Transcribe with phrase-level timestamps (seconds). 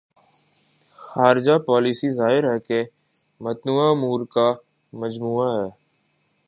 [0.99, 2.83] خارجہ پالیسی ظاہر ہے کہ
[3.41, 4.47] متنوع امور کا
[4.93, 5.69] مجموعہ ہے۔